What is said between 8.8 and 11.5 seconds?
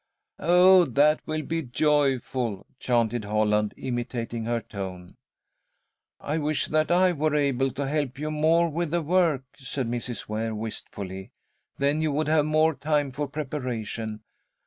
the work," said Mrs. Ware, wistfully.